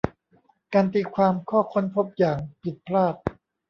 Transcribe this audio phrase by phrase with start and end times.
[0.73, 3.15] การตีความข้อค้นพบอย่างผิดพลาด